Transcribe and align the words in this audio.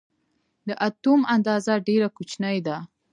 د 0.67 0.69
اتوم 0.87 1.21
اندازه 1.35 1.73
ډېره 1.87 2.07
کوچنۍ 2.17 2.57
ده. 2.67 2.77